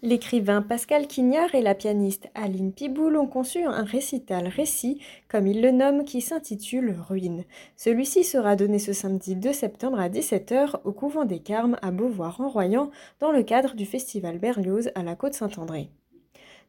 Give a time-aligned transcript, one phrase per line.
[0.00, 5.60] L'écrivain Pascal Quignard et la pianiste Aline Piboul ont conçu un récital récit, comme ils
[5.60, 7.42] le nomment, qui s'intitule Ruine.
[7.76, 12.92] Celui-ci sera donné ce samedi 2 septembre à 17h au couvent des Carmes à Beauvoir-en-Royan
[13.18, 15.90] dans le cadre du festival Berlioz à la Côte-Saint-André.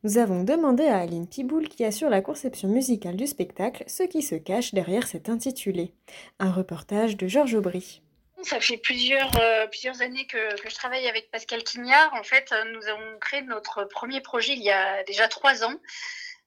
[0.03, 4.23] Nous avons demandé à Aline Piboul, qui assure la conception musicale du spectacle, ce qui
[4.23, 5.93] se cache derrière cet intitulé.
[6.39, 8.01] Un reportage de Georges Aubry.
[8.43, 9.67] Ça fait plusieurs, euh,
[9.99, 12.13] années que, je travaille avec Pascal Quignard.
[12.13, 15.75] En fait, euh, nous avons créé notre premier projet il y a déjà trois ans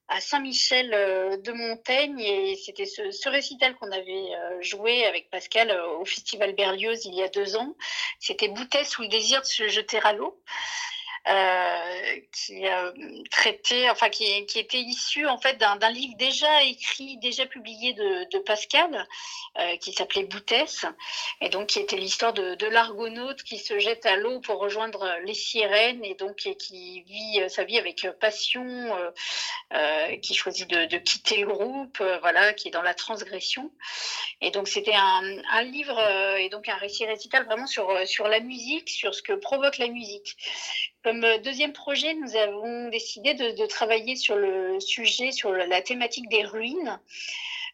[0.08, 6.04] à Saint-Michel euh, de Montaigne et c'était ce, récital qu'on avait joué avec Pascal au
[6.04, 7.74] Festival Berlioz il y a deux ans.
[8.20, 10.42] C'était Boutesse ou le désir de se jeter à l'eau.
[11.28, 12.90] Euh, qui euh,
[13.30, 19.06] traitait, enfin qui, était issu en fait d'un livre déjà écrit, déjà publié de, Pascal,
[19.58, 20.84] euh, qui s'appelait Boutesse,
[21.40, 25.34] et donc qui était l'histoire de, l'argonaute qui se jette à l'eau pour rejoindre les
[25.34, 28.90] sirènes et donc qui vit sa vie avec passion,
[30.22, 33.70] qui choisit de, quitter le groupe, voilà, qui est dans la transgression.
[34.40, 36.00] Et donc c'était un, livre
[36.38, 40.36] et donc un récit récital vraiment sur la musique, sur ce que provoque la musique.
[41.02, 46.28] Comme euh, deuxième projet, nous avons décidé de, travailler sur le sujet, sur la thématique
[46.28, 47.00] des ruines.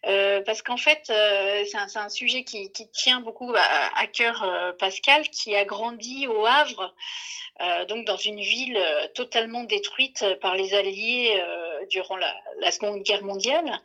[0.07, 5.55] Euh, parce qu'en fait, euh, c'est un, sujet qui, tient beaucoup à, cœur Pascal, qui
[5.56, 6.95] a grandi au Havre,
[7.89, 8.81] donc dans une ville
[9.15, 11.43] totalement détruite par les Alliés
[11.91, 13.81] durant la, Seconde Guerre mondiale.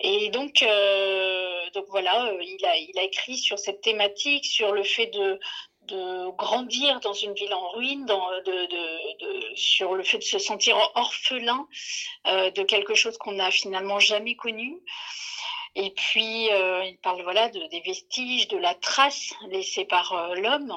[0.00, 0.64] Et donc,
[1.88, 5.38] voilà, il a écrit sur cette thématique, sur le fait de,
[5.86, 11.66] de grandir dans une ville en ruine, de, sur le fait de se sentir orphelin
[12.26, 14.78] euh, de quelque chose qu'on n'a finalement jamais connu.
[15.74, 20.34] Et puis, euh, il parle voilà de, des vestiges, de la trace laissée par euh,
[20.34, 20.74] l'homme.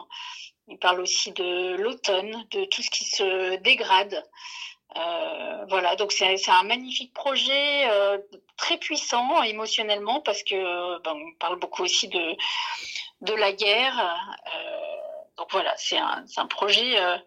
[0.68, 4.24] Il parle aussi de l'automne, de tout ce qui se dégrade.
[4.98, 8.18] Euh, voilà, donc c'est un magnifique projet euh,
[8.58, 12.36] très puissant émotionnellement parce que ben, on parle beaucoup aussi de
[13.22, 14.18] de la guerre.
[15.40, 17.18] Donc voilà, c'est un, projet euh,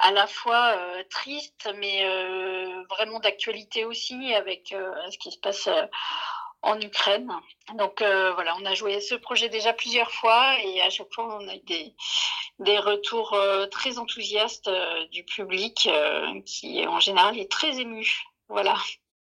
[0.00, 4.74] à la fois euh, triste, mais euh, vraiment d'actualité aussi avec
[5.10, 5.68] ce qui se passe
[6.62, 7.32] en Ukraine.
[7.74, 11.48] Donc voilà, on a joué ce projet déjà plusieurs fois et à chaque fois on
[11.48, 11.94] a eu des,
[12.58, 13.38] des retours
[13.70, 14.70] très enthousiastes
[15.12, 15.88] du public
[16.44, 18.24] qui en général est très ému.
[18.48, 18.74] Voilà.